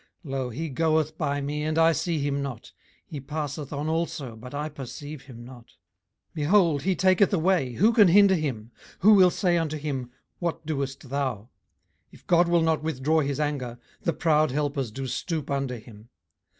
[0.25, 2.71] 18:009:011 Lo, he goeth by me, and I see him not:
[3.05, 5.65] he passeth on also, but I perceive him not.
[6.33, 8.71] 18:009:012 Behold, he taketh away, who can hinder him?
[9.01, 10.09] who will say unto him,
[10.39, 11.33] What doest thou?
[11.35, 11.47] 18:009:013
[12.13, 16.09] If God will not withdraw his anger, the proud helpers do stoop under him.